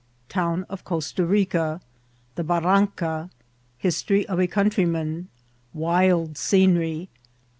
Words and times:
—Town 0.39 0.65
of 0.67 0.83
Cotto 0.83 1.29
Rica.— 1.29 1.79
The 2.33 2.43
Bnimnca.— 2.43 3.29
History 3.77 4.25
of 4.27 4.39
a 4.39 4.47
Coantrjrman.— 4.47 5.27
Wfld 5.77 6.29
Seonery. 6.37 7.07